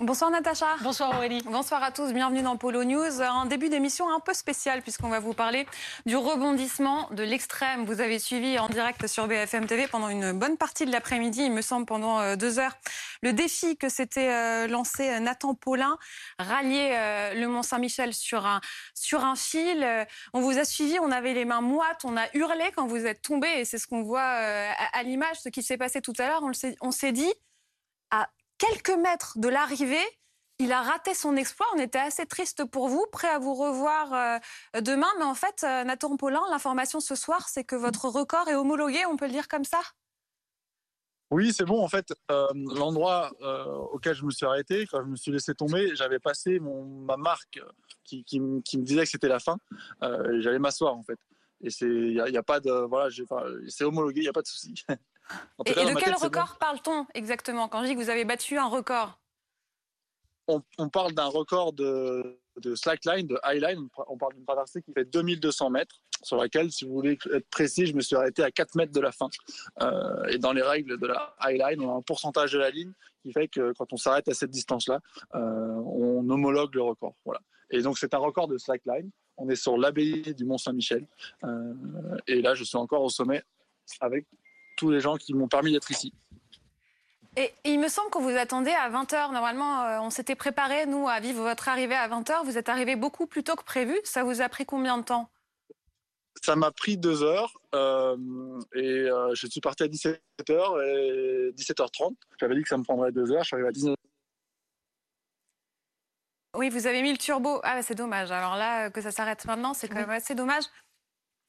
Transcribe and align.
Bonsoir 0.00 0.28
Natacha. 0.28 0.66
Bonsoir 0.82 1.14
Aurélie. 1.14 1.40
Bonsoir 1.44 1.80
à 1.80 1.92
tous, 1.92 2.12
bienvenue 2.12 2.42
dans 2.42 2.56
Polo 2.56 2.82
News. 2.82 3.22
Un 3.22 3.46
début 3.46 3.68
d'émission 3.68 4.12
un 4.12 4.18
peu 4.18 4.34
spécial 4.34 4.82
puisqu'on 4.82 5.08
va 5.08 5.20
vous 5.20 5.34
parler 5.34 5.68
du 6.04 6.16
rebondissement 6.16 7.08
de 7.12 7.22
l'extrême. 7.22 7.84
Vous 7.84 8.00
avez 8.00 8.18
suivi 8.18 8.58
en 8.58 8.68
direct 8.68 9.06
sur 9.06 9.28
BFM 9.28 9.66
TV 9.66 9.86
pendant 9.86 10.08
une 10.08 10.32
bonne 10.32 10.56
partie 10.56 10.84
de 10.84 10.90
l'après-midi, 10.90 11.44
il 11.44 11.52
me 11.52 11.62
semble 11.62 11.86
pendant 11.86 12.18
euh, 12.18 12.34
deux 12.34 12.58
heures, 12.58 12.76
le 13.22 13.32
défi 13.32 13.76
que 13.76 13.88
s'était 13.88 14.30
euh, 14.30 14.66
lancé 14.66 15.08
euh, 15.08 15.20
Nathan 15.20 15.54
Paulin, 15.54 15.96
rallier 16.40 17.30
le 17.36 17.46
Mont-Saint-Michel 17.46 18.14
sur 18.14 18.46
un, 18.46 18.60
sur 18.94 19.24
un 19.24 19.36
fil. 19.36 19.86
On 20.32 20.40
vous 20.40 20.58
a 20.58 20.64
suivi, 20.64 20.98
on 20.98 21.12
avait 21.12 21.34
les 21.34 21.44
mains 21.44 21.60
moites, 21.60 22.04
on 22.04 22.16
a 22.16 22.26
hurlé 22.34 22.72
quand 22.74 22.88
vous 22.88 23.06
êtes 23.06 23.22
tombé 23.22 23.46
et 23.58 23.64
c'est 23.64 23.78
ce 23.78 23.86
qu'on 23.86 24.02
voit 24.02 24.22
à, 24.22 25.02
l'image, 25.04 25.36
ce 25.40 25.50
qui 25.50 25.62
s'est 25.62 25.78
passé 25.78 26.00
tout 26.00 26.14
à 26.18 26.26
l'heure. 26.26 26.42
On 26.80 26.90
s'est 26.90 27.12
dit, 27.12 27.32
à 28.10 28.28
quelques 28.68 28.98
mètres 28.98 29.38
de 29.38 29.48
l'arrivée, 29.48 30.04
il 30.58 30.72
a 30.72 30.82
raté 30.82 31.14
son 31.14 31.36
exploit. 31.36 31.66
On 31.74 31.78
était 31.78 31.98
assez 31.98 32.26
triste 32.26 32.64
pour 32.64 32.88
vous, 32.88 33.04
prêt 33.10 33.28
à 33.28 33.38
vous 33.38 33.54
revoir 33.54 34.12
euh, 34.12 34.80
demain. 34.80 35.08
Mais 35.18 35.24
en 35.24 35.34
fait, 35.34 35.64
euh, 35.64 35.84
Nathan 35.84 36.16
Paulin, 36.16 36.42
l'information 36.50 37.00
ce 37.00 37.14
soir, 37.14 37.48
c'est 37.48 37.64
que 37.64 37.76
votre 37.76 38.08
record 38.08 38.48
est 38.48 38.54
homologué, 38.54 39.04
on 39.06 39.16
peut 39.16 39.26
le 39.26 39.32
dire 39.32 39.48
comme 39.48 39.64
ça? 39.64 39.80
Oui, 41.30 41.52
c'est 41.52 41.64
bon. 41.64 41.82
En 41.82 41.88
fait, 41.88 42.14
euh, 42.30 42.46
l'endroit 42.54 43.32
auquel 43.92 44.14
je 44.14 44.24
me 44.24 44.30
suis 44.30 44.46
arrêté, 44.46 44.86
quand 44.86 45.00
je 45.02 45.08
me 45.08 45.16
suis 45.16 45.32
laissé 45.32 45.54
tomber, 45.54 45.96
j'avais 45.96 46.20
passé 46.20 46.60
mon, 46.60 46.84
ma 46.84 47.16
marque 47.16 47.58
qui, 48.04 48.24
me 48.38 48.60
disait 48.82 49.02
que 49.02 49.08
c'était 49.08 49.28
la 49.28 49.40
fin. 49.40 49.56
J'allais 50.00 50.60
m'asseoir, 50.60 50.94
en 50.94 51.02
fait. 51.02 51.18
Et 51.60 51.70
il 51.80 52.12
n'y 52.12 52.36
a, 52.36 52.40
a, 52.40 52.42
pas 52.42 52.60
de. 52.60 52.70
Voilà, 52.70 53.08
c'est 53.68 53.84
homologué, 53.84 54.20
il 54.20 54.24
n'y 54.24 54.28
a 54.28 54.32
pas 54.32 54.42
de 54.42 54.46
souci. 54.46 54.74
Et, 55.66 55.72
de 55.72 55.98
quel 55.98 56.14
record 56.14 56.58
parle-t-on 56.58 57.06
exactement 57.14 57.68
quand 57.68 57.82
je 57.82 57.88
dis 57.88 57.94
que 57.94 58.00
vous 58.00 58.10
avez 58.10 58.24
battu 58.24 58.58
un 58.58 58.66
record? 58.66 59.18
On, 60.46 60.88
parle 60.90 61.12
d'un 61.12 61.26
record 61.26 61.72
de, 61.72 62.38
slackline, 62.74 63.26
de 63.26 63.38
highline. 63.42 63.88
On 64.08 64.18
parle 64.18 64.34
d'une 64.34 64.44
traversée 64.44 64.82
qui 64.82 64.92
fait 64.92 65.06
2200 65.06 65.70
mètres, 65.70 66.02
sur 66.22 66.36
laquelle, 66.36 66.70
si 66.70 66.84
vous 66.84 66.92
voulez 66.92 67.18
être 67.32 67.48
précis, 67.48 67.86
je 67.86 67.94
me 67.94 68.00
suis 68.00 68.14
arrêté 68.16 68.42
à 68.42 68.50
4 68.50 68.74
mètres 68.74 68.92
de 68.92 69.00
la 69.00 69.12
fin. 69.12 69.28
Euh, 69.80 70.24
et 70.26 70.38
dans 70.38 70.52
les 70.52 70.62
règles 70.62 70.98
de 70.98 71.06
la 71.06 71.34
highline, 71.40 71.80
on 71.80 71.94
a 71.94 71.98
un 71.98 72.02
pourcentage 72.02 72.52
de 72.52 72.58
la 72.58 72.70
ligne 72.70 72.92
qui 73.22 73.32
fait 73.32 73.48
que 73.48 73.72
quand 73.72 73.92
on 73.92 73.96
s'arrête 73.96 74.28
à 74.28 74.34
cette 74.34 74.50
distance-là, 74.50 75.00
euh, 75.34 75.38
on 75.38 76.28
homologue 76.28 76.74
le 76.74 76.82
record. 76.82 77.14
Voilà. 77.24 77.40
Et 77.70 77.80
donc 77.80 77.98
c'est 77.98 78.12
un 78.12 78.18
record 78.18 78.48
de 78.48 78.58
slackline. 78.58 79.10
On 79.36 79.48
est 79.48 79.56
sur 79.56 79.78
l'abbaye 79.78 80.34
du 80.34 80.44
Mont 80.44 80.58
Saint-Michel. 80.58 81.06
Euh, 81.44 81.74
et 82.26 82.42
là, 82.42 82.54
je 82.54 82.64
suis 82.64 82.76
encore 82.76 83.02
au 83.02 83.08
sommet 83.08 83.42
avec 84.00 84.26
tous 84.76 84.90
les 84.90 85.00
gens 85.00 85.16
qui 85.16 85.34
m'ont 85.34 85.48
permis 85.48 85.72
d'être 85.72 85.90
ici. 85.90 86.12
Et 87.36 87.52
il 87.64 87.80
me 87.80 87.88
semble 87.88 88.10
qu'on 88.10 88.22
vous 88.22 88.36
attendait 88.36 88.74
à 88.74 88.88
20h. 88.90 89.32
Normalement, 89.32 89.82
euh, 89.82 89.98
on 90.00 90.10
s'était 90.10 90.36
préparé, 90.36 90.86
nous, 90.86 91.08
à 91.08 91.18
vivre 91.18 91.42
votre 91.42 91.68
arrivée 91.68 91.96
à 91.96 92.08
20h. 92.08 92.44
Vous 92.44 92.58
êtes 92.58 92.68
arrivé 92.68 92.94
beaucoup 92.94 93.26
plus 93.26 93.42
tôt 93.42 93.56
que 93.56 93.64
prévu. 93.64 93.98
Ça 94.04 94.22
vous 94.22 94.40
a 94.40 94.48
pris 94.48 94.64
combien 94.64 94.98
de 94.98 95.02
temps? 95.02 95.28
Ça 96.42 96.54
m'a 96.54 96.70
pris 96.70 96.96
deux 96.96 97.22
heures. 97.24 97.52
Euh, 97.74 98.16
et 98.74 99.10
euh, 99.10 99.34
je 99.34 99.48
suis 99.48 99.60
parti 99.60 99.82
à 99.82 99.88
17h 99.88 100.20
et 100.84 101.52
17h30. 101.56 102.14
J'avais 102.38 102.54
dit 102.54 102.62
que 102.62 102.68
ça 102.68 102.78
me 102.78 102.84
prendrait 102.84 103.10
deux 103.10 103.32
heures. 103.32 103.42
Je 103.42 103.48
suis 103.48 103.56
arrivé 103.56 103.68
à 103.68 103.72
19h. 103.72 103.94
Oui, 106.56 106.68
vous 106.70 106.86
avez 106.86 107.02
mis 107.02 107.10
le 107.10 107.18
turbo. 107.18 107.60
Ah, 107.64 107.82
c'est 107.82 107.96
dommage. 107.96 108.30
Alors 108.30 108.54
là, 108.54 108.90
que 108.90 109.00
ça 109.00 109.10
s'arrête 109.10 109.44
maintenant, 109.44 109.74
c'est 109.74 109.88
quand 109.88 109.96
même 109.96 110.10
assez 110.10 110.36
dommage. 110.36 110.64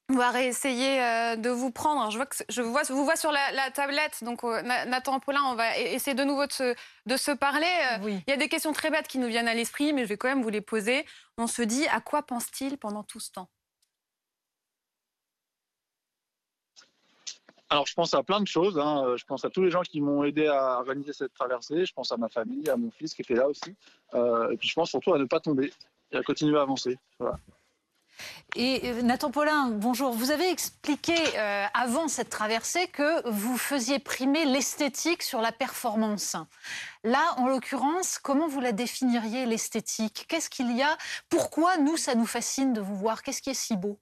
On 0.09 0.17
va 0.17 0.29
réessayer 0.29 1.01
euh, 1.01 1.35
de 1.35 1.49
vous 1.49 1.71
prendre. 1.71 2.11
Je 2.11 2.17
vois 2.17 2.27
que 2.27 2.35
je 2.47 2.61
vois, 2.61 2.83
vous 2.83 3.03
vois 3.03 3.15
sur 3.15 3.31
la, 3.31 3.71
tablette. 3.71 4.23
Donc 4.23 4.43
euh, 4.43 4.61
Nathan 4.61 5.19
Paulin, 5.19 5.41
on 5.45 5.55
va 5.55 5.71
e-, 5.79 5.95
essayer 5.95 6.15
de 6.15 6.23
nouveau 6.23 6.45
de 6.45 6.51
se, 6.51 6.75
de 7.07 7.17
se 7.17 7.31
parler. 7.31 7.65
Euh, 7.65 8.09
il 8.27 8.29
y 8.29 8.33
a 8.33 8.37
des 8.37 8.47
questions 8.47 8.71
très 8.71 8.91
bêtes 8.91 9.07
qui 9.07 9.17
nous 9.17 9.27
viennent 9.27 9.47
à 9.47 9.55
l'esprit, 9.55 9.93
mais 9.93 10.03
je 10.03 10.09
vais 10.09 10.17
quand 10.17 10.27
même 10.27 10.43
vous 10.43 10.49
les 10.49 10.61
poser. 10.61 11.05
On 11.39 11.47
se 11.47 11.63
dit, 11.63 11.87
à 11.87 12.01
quoi 12.01 12.21
pense-t-il 12.21 12.77
pendant 12.77 13.03
tout 13.03 13.19
ce 13.19 13.31
temps? 13.31 13.49
Alors, 17.71 17.87
je 17.87 17.95
pense 17.95 18.13
à 18.13 18.21
plein 18.21 18.41
de 18.41 18.47
choses. 18.47 18.77
Hein. 18.77 19.15
Je 19.17 19.25
pense 19.25 19.43
à 19.43 19.49
tous 19.49 19.63
les 19.63 19.71
gens 19.71 19.81
qui 19.81 20.01
m'ont 20.01 20.23
aidé 20.23 20.45
à 20.45 20.77
organiser 20.77 21.13
cette 21.13 21.33
traversée. 21.33 21.83
Je 21.83 21.93
pense 21.93 22.11
à 22.11 22.17
ma 22.17 22.29
famille, 22.29 22.69
à 22.69 22.77
mon 22.77 22.91
fils 22.91 23.15
qui 23.15 23.23
était 23.23 23.33
là 23.33 23.49
aussi. 23.49 23.75
et 24.13 24.57
puis, 24.57 24.69
je 24.69 24.73
pense 24.75 24.91
surtout 24.91 25.15
à 25.15 25.17
ne 25.17 25.25
pas 25.25 25.39
tomber 25.39 25.73
et 26.11 26.17
à 26.17 26.21
continuer 26.21 26.59
à 26.59 26.61
avancer. 26.61 26.99
Voilà. 27.17 27.39
Et 28.55 28.81
euh, 28.85 29.01
Nathan 29.01 29.31
Paulin, 29.31 29.69
bonjour. 29.69 30.11
Vous 30.11 30.31
avez 30.31 30.49
expliqué 30.49 31.13
euh, 31.37 31.65
avant 31.73 32.07
cette 32.07 32.29
traversée 32.29 32.87
que 32.87 33.27
vous 33.29 33.57
faisiez 33.57 33.99
primer 33.99 34.45
l'esthétique 34.45 35.23
sur 35.23 35.41
la 35.41 35.51
performance. 35.51 36.35
Là, 37.03 37.35
en 37.37 37.47
l'occurrence, 37.47 38.17
comment 38.17 38.47
vous 38.47 38.61
la 38.61 38.71
définiriez, 38.71 39.45
l'esthétique? 39.45 40.25
Qu'est-ce 40.29 40.49
qu'il 40.49 40.75
y 40.75 40.81
a? 40.81 40.97
Pourquoi, 41.29 41.77
nous, 41.77 41.97
ça 41.97 42.15
nous 42.15 42.25
fascine 42.25 42.73
de 42.73 42.81
vous 42.81 42.95
voir? 42.95 43.23
Qu'est-ce 43.23 43.41
qui 43.41 43.49
est 43.49 43.53
si 43.53 43.75
beau? 43.75 43.99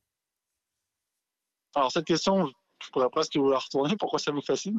Alors, 1.75 1.91
cette 1.91 2.05
question, 2.05 2.51
je 2.83 2.89
pourrais 2.91 3.09
presque 3.09 3.35
vous 3.35 3.49
la 3.49 3.57
retourner. 3.57 3.95
Pourquoi 3.97 4.19
ça 4.19 4.31
vous 4.31 4.41
fascine? 4.41 4.77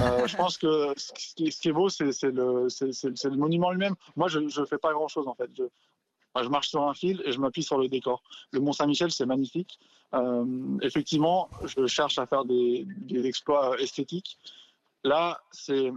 Euh, 0.00 0.26
Je 0.26 0.36
pense 0.36 0.56
que 0.56 0.94
ce 0.96 1.34
qui, 1.34 1.48
est 1.48 1.72
beau, 1.72 1.88
c'est 1.88 2.04
le, 2.22 3.36
monument 3.36 3.70
lui-même. 3.70 3.94
Moi, 4.16 4.28
je 4.28 4.38
ne 4.38 4.66
fais 4.66 4.78
pas 4.78 4.92
grand-chose, 4.92 5.26
en 5.26 5.34
fait. 5.34 5.50
Je 6.36 6.48
marche 6.48 6.68
sur 6.68 6.82
un 6.82 6.94
fil 6.94 7.22
et 7.24 7.32
je 7.32 7.40
m'appuie 7.40 7.62
sur 7.62 7.78
le 7.78 7.88
décor. 7.88 8.22
Le 8.52 8.60
Mont 8.60 8.72
Saint-Michel, 8.72 9.10
c'est 9.10 9.26
magnifique. 9.26 9.78
Euh, 10.14 10.78
effectivement, 10.82 11.48
je 11.64 11.86
cherche 11.86 12.18
à 12.18 12.26
faire 12.26 12.44
des, 12.44 12.86
exploits 13.24 13.78
esthétiques. 13.80 14.38
Là, 15.04 15.40
c'est, 15.50 15.92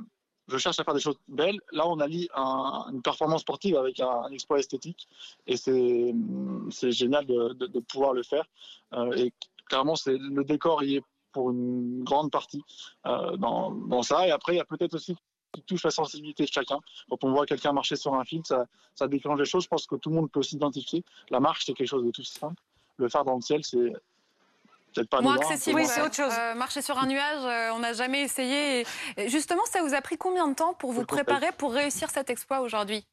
je 0.48 0.58
cherche 0.58 0.80
à 0.80 0.84
faire 0.84 0.94
des 0.94 1.00
choses 1.00 1.20
belles. 1.28 1.60
Là, 1.72 1.88
on 1.88 2.00
allie 2.00 2.30
une 2.36 3.02
performance 3.02 3.42
sportive 3.42 3.78
avec 3.78 4.00
un, 4.00 4.28
exploit 4.32 4.60
esthétique, 4.60 5.08
et 5.48 5.58
c'est, 5.58 6.14
génial 6.92 7.26
de, 7.26 7.80
pouvoir 7.80 8.14
le 8.14 8.24
faire. 8.24 8.46
Euh, 8.94 9.12
et 9.14 9.34
clairement, 9.68 9.96
le 10.06 10.44
décor 10.44 10.84
y 10.84 10.98
est 10.98 11.04
pour 11.32 11.50
une 11.50 12.04
grande 12.04 12.32
partie 12.32 12.64
euh, 13.08 13.36
dans 13.38 14.04
ça. 14.04 14.28
Et 14.28 14.32
après, 14.32 14.54
il 14.54 14.58
y 14.58 14.62
a 14.62 14.66
peut-être 14.66 14.94
aussi 14.94 15.16
qui 15.54 15.62
touche 15.62 15.84
la 15.84 15.92
sensibilité 15.92 16.44
de 16.44 16.52
chacun. 16.52 16.80
Quand 17.10 17.24
on 17.24 17.32
voit 17.32 17.46
quelqu'un 17.46 17.72
marcher 17.72 17.96
sur 17.96 18.14
un 18.16 18.24
fil, 18.26 18.42
ça, 18.46 18.66
ça 18.96 19.08
déclenche 19.08 19.38
des 19.38 19.46
choses. 19.46 19.64
Je 19.64 19.70
pense 19.70 19.88
que 19.88 19.96
tout 19.96 20.10
le 20.10 20.16
monde 20.16 20.32
peut 20.32 20.44
s'identifier. 20.44 21.04
La 21.30 21.40
marche, 21.40 21.66
c'est 21.66 21.74
quelque 21.74 21.88
chose 21.88 22.04
de 22.04 22.12
tout 22.12 22.24
simple. 22.24 22.62
Le 22.98 23.10
faire 23.10 23.24
dans 23.24 23.36
le 23.36 23.42
ciel, 23.42 23.64
c'est 23.64 23.94
peut-être 24.94 25.10
pas 25.10 25.22
moins 25.22 25.36
accessible. 25.36 25.80
Oui, 25.80 25.86
c'est 25.86 26.02
autre 26.02 26.16
chose. 26.16 26.34
Euh, 26.38 26.56
marcher 26.56 26.82
sur 26.82 26.98
un 26.98 27.08
nuage, 27.08 27.46
euh, 27.46 27.74
on 27.74 27.80
n'a 27.80 27.94
jamais 27.94 28.22
essayé. 28.22 28.86
justement, 29.28 29.64
ça 29.66 29.82
vous 29.82 29.94
a 29.94 30.02
pris 30.02 30.18
combien 30.18 30.48
de 30.48 30.56
temps 30.56 30.74
pour 30.74 30.92
vous 30.92 31.06
préparer 31.06 31.52
pour 31.58 31.74
réussir 31.74 32.10
cet 32.10 32.30
exploit 32.30 32.62
aujourd'hui? 32.62 33.06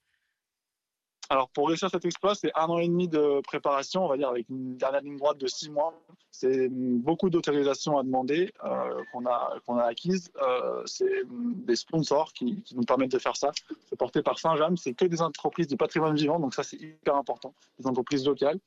Alors 1.30 1.48
pour 1.50 1.68
réussir 1.68 1.88
cet 1.88 2.04
exploit, 2.04 2.34
c'est 2.34 2.50
un 2.56 2.66
an 2.66 2.78
et 2.78 2.88
demi 2.88 3.06
de 3.06 3.40
préparation, 3.42 4.04
on 4.04 4.08
va 4.08 4.16
dire, 4.16 4.28
avec 4.28 4.48
une 4.48 4.76
dernière 4.76 5.00
ligne 5.00 5.16
droite 5.16 5.38
de 5.38 5.46
six 5.46 5.70
mois. 5.70 5.94
C'est 6.32 6.68
beaucoup 6.68 7.30
d'autorisations 7.30 7.96
à 7.98 8.02
demander 8.02 8.52
euh, 8.64 9.00
qu'on 9.12 9.24
a, 9.26 9.54
qu'on 9.64 9.76
a 9.76 9.84
acquises. 9.84 10.32
Euh, 10.42 10.82
c'est 10.86 11.22
des 11.28 11.76
sponsors 11.76 12.32
qui, 12.32 12.64
nous 12.74 12.82
permettent 12.82 13.12
de 13.12 13.18
faire 13.20 13.36
ça. 13.36 13.52
C'est 13.88 13.96
porté 13.96 14.22
par 14.22 14.40
Saint-James, 14.40 14.76
c'est 14.76 14.92
que 14.92 15.04
des 15.04 15.22
entreprises 15.22 15.68
de 15.68 15.76
patrimoine 15.76 16.16
vivant, 16.16 16.40
donc 16.40 16.52
ça 16.52 16.64
c'est 16.64 16.78
hyper 16.78 17.14
important, 17.14 17.54
des 17.78 17.86
entreprises 17.86 18.26
locales. 18.26 18.58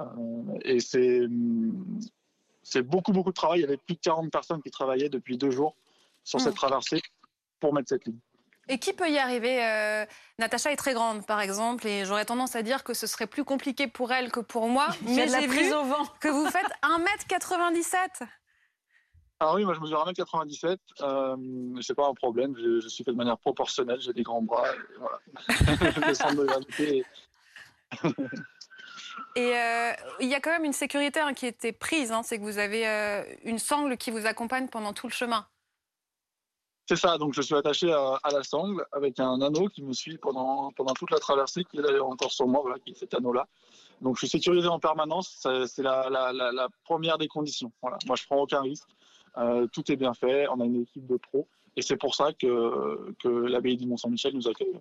Euh, 0.00 0.04
et 0.62 0.80
c'est, 0.80 1.20
c'est 2.62 2.82
beaucoup, 2.82 3.12
beaucoup 3.12 3.30
de 3.30 3.34
travail. 3.34 3.58
Il 3.58 3.62
y 3.62 3.66
avait 3.66 3.76
plus 3.76 3.94
de 3.94 4.00
40 4.00 4.32
personnes 4.32 4.62
qui 4.62 4.70
travaillaient 4.70 5.10
depuis 5.10 5.36
deux 5.36 5.50
jours 5.50 5.76
sur 6.24 6.40
cette 6.40 6.54
mmh. 6.54 6.56
traversée 6.56 7.02
pour 7.60 7.74
mettre 7.74 7.90
cette 7.90 8.06
ligne. 8.06 8.18
Et 8.68 8.78
qui 8.78 8.92
peut 8.92 9.08
y 9.08 9.18
arriver 9.18 9.64
euh, 9.64 10.04
Natacha 10.38 10.72
est 10.72 10.76
très 10.76 10.92
grande, 10.92 11.24
par 11.24 11.40
exemple, 11.40 11.86
et 11.86 12.04
j'aurais 12.04 12.24
tendance 12.24 12.56
à 12.56 12.62
dire 12.62 12.82
que 12.82 12.94
ce 12.94 13.06
serait 13.06 13.28
plus 13.28 13.44
compliqué 13.44 13.86
pour 13.86 14.12
elle 14.12 14.32
que 14.32 14.40
pour 14.40 14.68
moi. 14.68 14.88
mais 15.02 15.28
j'ai 15.28 15.46
vu 15.46 15.72
au 15.72 15.84
vent. 15.84 16.04
que 16.20 16.28
vous 16.28 16.46
faites 16.46 16.66
1m97. 16.82 18.26
Alors 19.38 19.54
oui, 19.54 19.64
moi 19.64 19.74
je 19.74 19.80
mesure 19.80 20.04
1m97. 20.06 20.78
Euh, 21.02 21.36
c'est 21.82 21.94
pas 21.94 22.08
un 22.08 22.14
problème. 22.14 22.54
Je, 22.56 22.88
suis 22.88 23.04
fait 23.04 23.12
de 23.12 23.16
manière 23.16 23.38
proportionnelle. 23.38 24.00
J'ai 24.00 24.14
des 24.14 24.22
grands 24.22 24.42
bras. 24.42 24.66
Et 24.72 24.98
voilà. 24.98 25.20
je 25.48 26.36
de 26.36 26.44
gravité. 26.44 27.04
Et 29.36 29.54
euh, 29.54 29.92
il 30.20 30.28
y 30.28 30.34
a 30.34 30.40
quand 30.40 30.50
même 30.50 30.64
une 30.64 30.72
sécurité 30.72 31.20
hein, 31.20 31.34
qui 31.34 31.46
était 31.46 31.72
prise. 31.72 32.12
Hein, 32.12 32.22
c'est 32.22 32.38
que 32.38 32.42
vous 32.42 32.58
avez 32.58 32.88
euh, 32.88 33.22
une 33.44 33.58
sangle 33.58 33.98
qui 33.98 34.10
vous 34.10 34.26
accompagne 34.26 34.68
pendant 34.68 34.94
tout 34.94 35.06
le 35.06 35.12
chemin. 35.12 35.46
C'est 36.88 36.96
ça, 36.96 37.18
donc 37.18 37.34
je 37.34 37.42
suis 37.42 37.54
attaché 37.56 37.92
à, 37.92 38.18
la 38.32 38.44
sangle 38.44 38.86
avec 38.92 39.18
un 39.18 39.40
anneau 39.40 39.68
qui 39.68 39.82
me 39.82 39.92
suit 39.92 40.18
pendant, 40.18 40.70
pendant 40.70 40.94
toute 40.94 41.10
la 41.10 41.18
traversée, 41.18 41.64
qui 41.64 41.78
est 41.78 41.82
d'ailleurs 41.82 42.06
encore 42.06 42.30
sur 42.30 42.46
moi, 42.46 42.60
voilà, 42.62 42.78
qui 42.78 42.92
est 42.92 42.94
cet 42.94 43.12
anneau-là. 43.14 43.48
Donc 44.00 44.14
je 44.16 44.20
suis 44.20 44.28
sécurisé 44.28 44.68
en 44.68 44.78
permanence, 44.78 45.44
c'est 45.66 45.82
la, 45.82 46.08
la, 46.08 46.32
la, 46.32 46.68
première 46.84 47.18
des 47.18 47.26
conditions. 47.26 47.72
Voilà. 47.82 47.98
Moi 48.06 48.14
je 48.14 48.24
prends 48.24 48.36
aucun 48.36 48.60
risque, 48.60 48.88
euh, 49.36 49.66
tout 49.72 49.90
est 49.90 49.96
bien 49.96 50.14
fait, 50.14 50.46
on 50.48 50.60
a 50.60 50.64
une 50.64 50.82
équipe 50.82 51.06
de 51.08 51.16
pros, 51.16 51.48
et 51.74 51.82
c'est 51.82 51.96
pour 51.96 52.14
ça 52.14 52.32
que, 52.32 53.12
que 53.20 53.28
l'abbaye 53.28 53.76
du 53.76 53.86
Mont-Saint-Michel 53.86 54.34
nous 54.34 54.46
accueille 54.46 54.78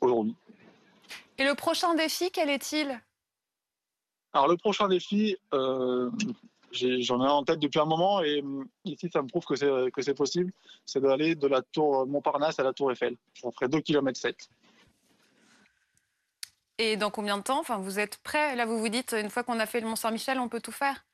aujourd'hui. 0.00 0.34
Et 1.38 1.44
le 1.44 1.54
prochain 1.54 1.94
défi, 1.94 2.32
quel 2.32 2.50
est-il? 2.50 3.00
Alors 4.32 4.48
le 4.48 4.56
prochain 4.56 4.88
défi, 4.88 5.36
euh, 5.54 6.10
j'en 6.72 7.24
ai, 7.24 7.28
en 7.28 7.44
tête 7.44 7.58
depuis 7.58 7.78
un 7.78 7.84
moment 7.84 8.22
et 8.22 8.40
hum, 8.40 8.66
ici 8.84 9.08
ça 9.12 9.22
me 9.22 9.28
prouve 9.28 9.44
que 9.44 9.56
c'est 9.56 9.90
que 9.92 10.02
c'est 10.02 10.14
possible. 10.14 10.52
C'est 10.84 11.00
d'aller 11.00 11.34
de 11.34 11.46
la 11.46 11.62
tour 11.62 12.06
Montparnasse 12.06 12.58
à 12.58 12.62
la 12.62 12.72
tour 12.72 12.90
Eiffel. 12.90 13.16
Ça 13.34 13.50
ferait 13.52 13.68
2 13.68 13.80
km 13.80 14.18
7. 14.18 14.36
Et 16.78 16.96
dans 16.96 17.10
combien 17.10 17.38
de 17.38 17.42
temps? 17.42 17.60
Enfin, 17.60 17.78
vous 17.78 17.98
êtes 17.98 18.18
prêt? 18.18 18.56
Là, 18.56 18.66
vous 18.66 18.78
vous 18.78 18.88
dites, 18.88 19.12
une 19.12 19.30
fois 19.30 19.44
qu'on 19.44 19.60
a 19.60 19.66
fait 19.66 19.80
le 19.80 19.86
Mont 19.86 19.96
Saint-Michel, 19.96 20.40
on 20.40 20.48
peut 20.48 20.60
tout 20.60 20.72
faire 20.72 21.04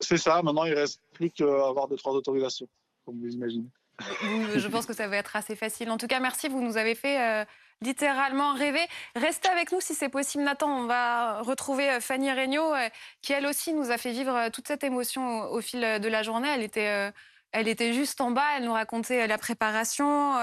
C'est 0.00 0.16
ça. 0.16 0.42
Maintenant, 0.42 0.64
il 0.64 0.74
reste 0.74 1.00
plus 1.12 1.30
qu'à 1.30 1.44
avoir 1.44 1.86
deux 1.86 1.96
trois 1.96 2.14
autorisations, 2.14 2.68
comme 3.04 3.20
vous 3.20 3.28
imaginez. 3.28 3.68
Je 4.00 4.68
pense 4.68 4.86
que 4.86 4.94
ça 4.94 5.06
va 5.06 5.16
être 5.16 5.36
assez 5.36 5.54
facile. 5.54 5.90
En 5.90 5.96
tout 5.96 6.06
cas, 6.06 6.20
merci. 6.20 6.48
Vous 6.48 6.62
nous 6.62 6.76
avez 6.76 6.94
fait 6.94 7.20
euh, 7.20 7.44
littéralement 7.82 8.54
rêver. 8.54 8.86
Restez 9.14 9.48
avec 9.48 9.72
nous 9.72 9.80
si 9.80 9.94
c'est 9.94 10.08
possible, 10.08 10.44
Nathan. 10.44 10.68
On 10.70 10.86
va 10.86 11.42
retrouver 11.42 11.90
euh, 11.90 12.00
Fanny 12.00 12.30
Regnault, 12.32 12.74
euh, 12.74 12.88
qui 13.22 13.32
elle 13.32 13.46
aussi 13.46 13.72
nous 13.72 13.90
a 13.90 13.98
fait 13.98 14.12
vivre 14.12 14.48
toute 14.50 14.68
cette 14.68 14.84
émotion 14.84 15.42
au, 15.50 15.60
fil 15.60 15.80
de 15.80 16.08
la 16.08 16.22
journée. 16.22 16.48
Elle 16.48 16.62
était. 16.62 17.12
Elle 17.50 17.66
était 17.66 17.94
juste 17.94 18.20
en 18.20 18.30
bas, 18.30 18.44
elle 18.58 18.64
nous 18.64 18.74
racontait 18.74 19.26
la 19.26 19.38
préparation, 19.38 20.34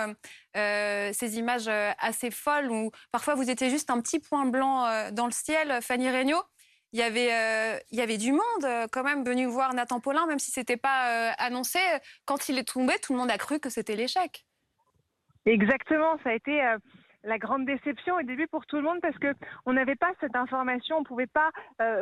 ces 0.55 1.37
images 1.37 1.67
assez 1.99 2.31
folles 2.31 2.71
où 2.71 2.89
parfois 3.11 3.35
vous 3.35 3.47
étiez 3.51 3.69
juste 3.69 3.91
un 3.91 4.01
petit 4.01 4.19
point 4.19 4.45
blanc 4.47 5.11
dans 5.11 5.27
le 5.27 5.31
ciel. 5.31 5.83
Fanny 5.83 6.09
Regnault, 6.09 6.41
il 6.95 6.99
y 6.99 7.03
avait, 7.03 7.33
euh, 7.33 7.77
il 7.91 7.99
y 7.99 8.01
avait 8.01 8.17
du 8.17 8.31
monde 8.31 8.63
euh, 8.63 8.87
quand 8.89 9.03
même 9.03 9.25
venu 9.25 9.47
voir 9.47 9.73
Nathan 9.73 9.99
Paulin, 9.99 10.25
même 10.27 10.39
si 10.39 10.51
ce 10.51 10.61
n'était 10.61 10.77
pas 10.77 11.09
euh, 11.09 11.31
annoncé. 11.39 11.79
Quand 12.23 12.47
il 12.47 12.57
est 12.57 12.63
tombé, 12.63 12.93
tout 13.03 13.11
le 13.11 13.19
monde 13.19 13.29
a 13.29 13.37
cru 13.37 13.59
que 13.59 13.69
c'était 13.69 13.97
l'échec. 13.97 14.45
Exactement, 15.45 16.17
ça 16.23 16.29
a 16.29 16.33
été 16.33 16.63
la 17.25 17.37
grande 17.37 17.65
déception 17.65 18.15
au 18.15 18.21
début 18.21 18.47
pour 18.47 18.65
tout 18.65 18.77
le 18.77 18.83
monde 18.83 18.99
parce 19.01 19.17
que 19.17 19.33
on 19.65 19.73
n'avait 19.73 19.95
pas 19.95 20.11
cette 20.19 20.35
information, 20.35 20.97
on 20.97 21.01
ne 21.01 21.05
pouvait 21.05 21.27
pas 21.27 21.51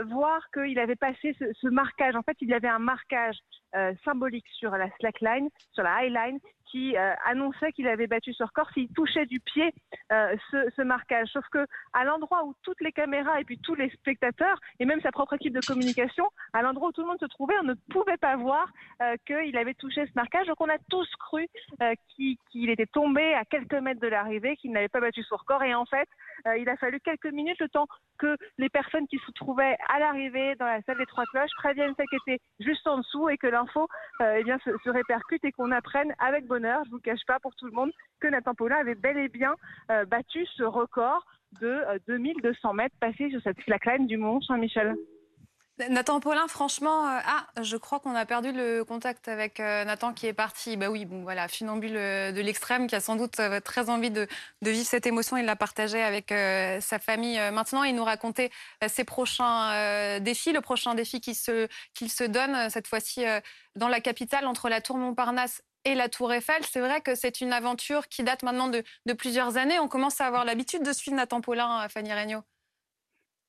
voir 0.06 0.42
qu'il 0.52 0.78
avait 0.80 0.96
passé 0.96 1.36
ce, 1.40 1.68
marquage. 1.68 2.16
En 2.16 2.22
fait, 2.22 2.38
il 2.42 2.50
y 2.50 2.54
avait 2.54 2.68
un 2.68 2.80
marquage 2.80 3.38
symbolique 4.04 4.48
sur 4.54 4.72
la 4.72 4.90
slackline, 5.00 5.50
sur 5.72 5.84
la 5.84 5.96
highline, 5.96 6.40
qui 6.74 6.98
euh, 6.98 7.14
annonçait 7.24 7.72
qu'il 7.72 7.88
avait 7.88 8.08
battu 8.08 8.34
ce 8.34 8.44
record 8.44 8.68
s'il 8.72 8.88
touchait 8.90 9.28
du 9.28 9.40
pied 9.40 9.72
euh, 10.12 10.36
ce, 10.50 10.82
marquage. 10.82 11.28
Sauf 11.28 11.46
que 11.52 11.68
à 11.94 12.04
l'endroit 12.04 12.44
où 12.46 12.56
toutes 12.64 12.82
les 12.82 12.92
caméras 12.92 13.40
et 13.40 13.44
puis 13.44 13.60
tous 13.60 13.76
les 13.76 13.92
spectateurs 13.92 14.60
et 14.80 14.86
même 14.86 15.00
sa 15.02 15.12
propre 15.12 15.34
équipe 15.34 15.54
de 15.54 15.66
communication, 15.66 16.26
à 16.52 16.64
l'endroit 16.64 16.90
où 16.90 16.92
tout 16.92 17.02
le 17.02 17.08
monde 17.08 17.20
se 17.20 17.28
trouvait, 17.28 17.54
on 17.62 17.66
ne 17.66 17.76
pouvait 17.92 18.18
pas 18.18 18.36
voir 18.38 18.66
euh, 19.04 19.16
qu'il 19.28 19.56
avait 19.56 19.76
touché 19.76 20.04
ce 20.08 20.12
marquage. 20.16 20.48
Donc 20.48 20.60
on 20.62 20.70
a 20.70 20.80
tous 20.90 21.08
cru 21.20 21.48
qu'il 22.16 22.70
était 22.72 22.88
tombé 22.88 23.36
à 23.36 23.46
quelques 23.46 23.74
mètres 23.74 24.02
de 24.02 24.08
l'arrivée, 24.08 24.58
qu'il 24.58 24.72
n'avait 24.72 24.90
pas 24.90 25.00
battu 25.00 25.22
ce 25.22 25.36
record. 25.36 25.62
Et 25.62 25.76
en 25.76 25.86
fait, 25.86 26.10
il 26.58 26.68
a 26.70 26.78
fallu 26.78 27.00
quelques 27.00 27.32
minutes 27.32 27.60
le 27.60 27.70
temps 27.70 27.88
que 28.18 28.36
les 28.58 28.70
personnes 28.70 29.08
qui 29.08 29.20
se 29.20 29.32
trouvaient 29.32 29.78
à 29.90 30.00
l'arrivée 30.00 30.56
dans 30.56 30.66
la 30.66 30.82
salle 30.82 30.98
des 30.98 31.06
trois 31.06 31.26
cloches 31.26 31.52
préviennent 31.58 31.94
celles 31.96 32.08
qui 32.08 32.32
étaient 32.32 32.42
juste 32.60 32.88
en 32.88 32.98
dessous 32.98 33.30
et 33.30 33.38
que 33.38 33.48
l'info 33.48 33.88
eh 34.22 34.44
bien 34.44 34.58
se, 34.64 34.72
se 34.84 34.90
répercute 34.90 35.44
et 35.46 35.52
qu'on 35.52 35.72
apprenne 35.72 36.14
avec 36.20 36.46
bonheur 36.64 36.82
je 36.84 36.90
ne 36.90 36.96
vous 36.96 37.02
cache 37.02 37.26
pas 37.28 37.40
pour 37.40 37.56
tout 37.56 37.66
le 37.66 37.72
monde, 37.72 37.92
que 38.20 38.28
Nathan 38.28 38.54
Paulin 38.54 38.78
avait 38.78 38.96
bel 38.96 39.18
et 39.18 39.30
bien 39.30 39.56
euh, 39.92 40.06
battu 40.06 40.46
ce 40.58 40.64
record 40.64 41.26
de 41.62 41.82
2200 42.08 42.70
euh, 42.70 42.74
mètres 42.74 42.96
passés 43.00 43.30
sur 43.30 43.42
cette 43.44 43.60
slackline 43.62 44.08
du 44.08 44.18
Mont 44.18 44.42
Saint-Michel. 44.42 44.96
Nathan 45.90 46.20
Paulin, 46.20 46.48
franchement, 46.48 47.08
euh, 47.08 47.20
ah, 47.26 47.48
je 47.64 47.78
crois 47.78 48.00
qu'on 48.00 48.14
a 48.14 48.26
perdu 48.28 48.52
le 48.52 48.84
contact 48.84 49.28
avec 49.28 49.58
Nathan 49.58 50.14
qui 50.14 50.28
est 50.28 50.34
parti. 50.34 50.78
Bah 50.78 50.92
oui, 50.92 51.06
bon 51.06 51.24
voilà, 51.24 51.48
funambule 51.48 51.94
de 51.94 52.42
l'extrême 52.42 52.86
qui 52.86 52.96
a 52.96 53.00
sans 53.00 53.16
doute 53.16 53.42
très 53.64 53.90
envie 53.90 54.12
de, 54.12 54.28
vivre 54.62 54.86
cette 54.86 55.08
émotion. 55.08 55.36
Il 55.36 55.46
l'a 55.46 55.56
partagée 55.56 56.04
avec 56.04 56.30
sa 56.30 57.00
famille. 57.00 57.40
Maintenant, 57.52 57.84
il 57.84 57.96
nous 57.96 58.04
racontait 58.04 58.52
ses 58.88 59.04
prochains 59.04 60.20
défis, 60.20 60.54
le 60.54 60.62
prochain 60.62 60.94
défi 60.94 61.20
qu'il 61.22 61.36
se, 61.36 61.68
qu'il 61.96 62.12
se 62.12 62.24
donne 62.24 62.70
cette 62.70 62.86
fois-ci 62.86 63.26
dans 63.76 63.88
la 63.88 64.00
capitale 64.00 64.46
entre 64.46 64.70
la 64.70 64.80
Tour 64.80 64.98
Montparnasse 64.98 65.64
et 65.86 65.96
la 65.96 66.10
Tour 66.10 66.34
Eiffel. 66.34 66.64
C'est 66.64 66.80
vrai 66.80 67.02
que 67.02 67.16
c'est 67.16 67.42
une 67.42 67.54
aventure 67.54 68.08
qui 68.08 68.24
date 68.24 68.44
maintenant 68.44 68.70
de, 68.70 69.14
plusieurs 69.14 69.58
années. 69.58 69.80
On 69.80 69.88
commence 69.88 70.22
à 70.22 70.28
avoir 70.28 70.46
l'habitude 70.46 70.84
de 70.84 70.94
suivre 70.94 71.18
Nathan 71.18 71.42
Paulin, 71.42 71.88
Fanny 71.90 72.14
Regnault. 72.14 72.44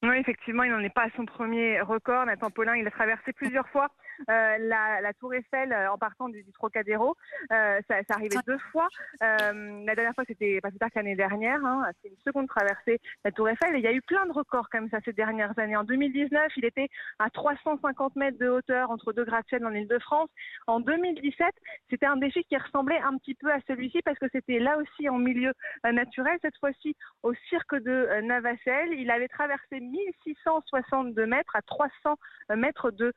Oui, 0.03 0.17
effectivement, 0.19 0.65
il 0.65 0.71
n'en 0.71 0.81
est 0.81 0.93
pas 0.93 1.05
à 1.05 1.11
son 1.17 1.25
premier 1.25 1.81
record. 1.81 2.27
Nathan 2.27 2.51
Paulin, 2.51 2.77
il 2.77 2.87
a 2.87 2.91
traversé 2.91 3.33
plusieurs 3.33 3.69
fois 3.69 3.89
euh, 4.31 4.59
la, 4.59 5.13
Tour 5.19 5.35
Eiffel 5.35 5.73
euh, 5.73 5.91
en 5.91 5.99
partant 5.99 6.29
du, 6.29 6.45
Trocadéro. 6.53 7.17
Euh, 7.53 7.81
ça, 7.89 7.97
ça 8.09 8.15
arrivait 8.15 8.37
deux 8.47 8.59
fois. 8.71 8.89
la 9.21 9.95
dernière 9.95 10.15
fois, 10.15 10.25
c'était 10.27 10.61
pas 10.61 10.71
plus 10.71 10.79
tard 10.79 10.91
qu'année 10.93 11.17
dernière. 11.17 11.65
Hein. 11.65 11.91
C'est 12.03 12.09
une 12.09 12.19
seconde 12.25 12.49
traversée 12.49 13.01
la 13.25 13.33
Tour 13.33 13.49
Eiffel. 13.49 13.75
Et 13.75 13.79
il 13.79 13.85
y 13.85 13.89
a 13.89 13.93
eu 13.93 14.03
plein 14.03 14.27
de 14.27 14.33
records 14.33 14.69
comme 14.71 14.89
ça 14.91 14.99
ces 15.05 15.13
dernières 15.13 15.59
années. 15.59 15.77
En 15.77 15.85
2019, 15.85 16.53
il 16.57 16.65
était 16.65 16.89
à 17.19 17.31
350 17.31 18.17
mètres 18.17 18.39
de 18.39 18.49
hauteur 18.49 18.91
entre 18.91 19.13
deux 19.13 19.25
gratte-ciels 19.25 19.65
en 19.65 19.73
Ile-de-France. 19.73 20.31
En 20.67 20.81
2017, 20.81 21.47
c'était 21.91 22.07
un 22.07 22.17
défi 22.17 22.45
qui 22.45 22.57
ressemblait 22.57 23.01
un 23.01 23.17
petit 23.19 23.35
peu 23.35 23.51
à 23.51 23.59
celui-ci 23.67 24.01
parce 24.05 24.19
que 24.19 24.27
c'était 24.33 24.59
là 24.59 24.77
aussi 24.79 25.09
en 25.09 25.19
milieu 25.19 25.53
naturel. 25.85 26.39
Cette 26.43 26.57
fois-ci, 26.59 26.97
au 27.23 27.35
cirque 27.49 27.77
de 27.77 28.21
Navacelle, 28.23 28.93
il 28.93 29.11
avait 29.11 29.29
traversé 29.29 29.81
1662 29.81 31.27
mètres 31.27 31.57
à 31.57 31.63
300 31.63 32.17
mètres 32.57 32.91
de 32.91 33.13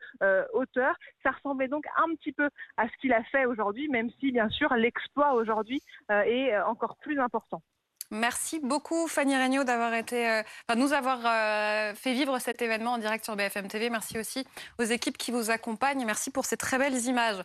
hauteur. 0.53 0.86
Ça 1.23 1.31
ressemblait 1.31 1.67
donc 1.67 1.85
un 1.97 2.13
petit 2.15 2.31
peu 2.31 2.49
à 2.77 2.87
ce 2.87 2.93
qu'il 2.99 3.13
a 3.13 3.23
fait 3.23 3.45
aujourd'hui, 3.45 3.87
même 3.89 4.09
si 4.19 4.31
bien 4.31 4.49
sûr 4.49 4.73
l'exploit 4.75 5.33
aujourd'hui 5.33 5.81
euh, 6.11 6.21
est 6.21 6.53
euh, 6.53 6.65
encore 6.65 6.97
plus 6.97 7.19
important. 7.19 7.61
Merci 8.09 8.61
beaucoup 8.61 9.09
Fanny 9.09 9.35
Regnault 9.35 9.65
d'avoir 9.65 9.93
été, 9.93 10.29
euh, 10.29 10.41
nous 10.77 10.93
avoir 10.93 11.19
fait 11.97 12.13
vivre 12.13 12.39
cet 12.39 12.61
événement 12.61 12.93
en 12.93 12.97
direct 12.99 13.25
sur 13.25 13.35
BFM 13.35 13.67
TV. 13.67 13.89
Merci 13.89 14.17
aussi 14.17 14.47
aux 14.79 14.83
équipes 14.83 15.17
qui 15.17 15.31
vous 15.31 15.51
accompagnent. 15.51 16.05
Merci 16.05 16.31
pour 16.31 16.45
ces 16.45 16.55
très 16.55 16.77
belles 16.77 16.97
images. 17.05 17.43